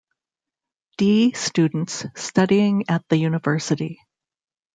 D. 0.97 1.31
students 1.33 2.07
studying 2.15 2.85
at 2.89 3.07
the 3.09 3.17
university. 3.17 3.99